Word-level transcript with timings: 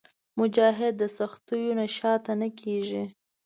مجاهد 0.39 0.93
د 0.97 1.03
سختیو 1.17 1.71
نه 1.79 1.85
شاته 1.97 2.33
نه 2.41 2.49
کېږي. 2.59 3.03